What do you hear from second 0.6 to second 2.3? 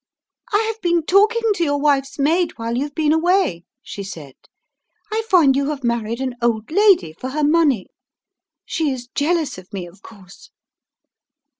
have been talking to your wife's